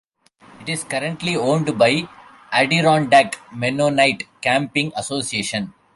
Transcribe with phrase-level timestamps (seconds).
[0.61, 2.09] It is currently owned by
[2.51, 5.75] Adirondack Mennonite Camping Association.